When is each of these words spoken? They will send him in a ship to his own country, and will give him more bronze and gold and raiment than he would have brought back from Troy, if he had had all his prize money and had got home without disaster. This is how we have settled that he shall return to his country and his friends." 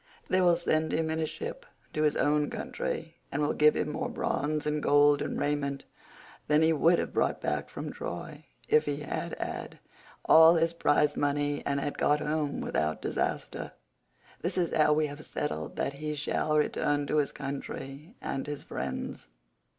They 0.29 0.41
will 0.41 0.55
send 0.55 0.91
him 0.93 1.11
in 1.11 1.19
a 1.19 1.27
ship 1.27 1.63
to 1.93 2.01
his 2.01 2.15
own 2.15 2.49
country, 2.49 3.17
and 3.31 3.39
will 3.39 3.53
give 3.53 3.75
him 3.75 3.91
more 3.91 4.09
bronze 4.09 4.65
and 4.65 4.81
gold 4.81 5.21
and 5.21 5.39
raiment 5.39 5.85
than 6.47 6.63
he 6.63 6.73
would 6.73 6.97
have 6.97 7.13
brought 7.13 7.39
back 7.39 7.69
from 7.69 7.91
Troy, 7.93 8.45
if 8.67 8.85
he 8.85 9.01
had 9.01 9.37
had 9.39 9.77
all 10.25 10.55
his 10.55 10.73
prize 10.73 11.15
money 11.15 11.63
and 11.67 11.79
had 11.79 11.99
got 11.99 12.19
home 12.19 12.61
without 12.61 12.99
disaster. 13.03 13.73
This 14.41 14.57
is 14.57 14.73
how 14.73 14.93
we 14.93 15.05
have 15.05 15.23
settled 15.23 15.75
that 15.75 15.93
he 15.93 16.15
shall 16.15 16.57
return 16.57 17.05
to 17.05 17.17
his 17.17 17.31
country 17.31 18.15
and 18.23 18.47
his 18.47 18.63
friends." 18.63 19.27